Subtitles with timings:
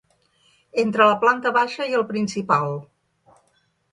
[0.83, 2.75] Entre la planta baixa i el principal.